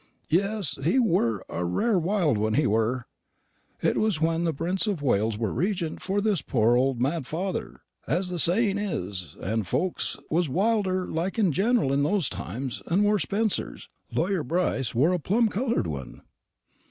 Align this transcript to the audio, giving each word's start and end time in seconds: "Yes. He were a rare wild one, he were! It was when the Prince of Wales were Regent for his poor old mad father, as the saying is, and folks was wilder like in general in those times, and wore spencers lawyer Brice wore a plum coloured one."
"Yes. 0.31 0.79
He 0.83 0.97
were 0.97 1.45
a 1.47 1.63
rare 1.63 1.99
wild 1.99 2.39
one, 2.39 2.55
he 2.55 2.65
were! 2.65 3.05
It 3.83 3.97
was 3.97 4.19
when 4.19 4.45
the 4.45 4.51
Prince 4.51 4.87
of 4.87 5.03
Wales 5.03 5.37
were 5.37 5.53
Regent 5.53 6.01
for 6.01 6.19
his 6.19 6.41
poor 6.41 6.75
old 6.75 6.99
mad 6.99 7.27
father, 7.27 7.81
as 8.07 8.29
the 8.29 8.39
saying 8.39 8.79
is, 8.79 9.37
and 9.39 9.67
folks 9.67 10.17
was 10.31 10.49
wilder 10.49 11.05
like 11.07 11.37
in 11.37 11.51
general 11.51 11.93
in 11.93 12.01
those 12.01 12.29
times, 12.29 12.81
and 12.87 13.03
wore 13.03 13.19
spencers 13.19 13.89
lawyer 14.11 14.41
Brice 14.41 14.95
wore 14.95 15.13
a 15.13 15.19
plum 15.19 15.49
coloured 15.49 15.85
one." 15.85 16.23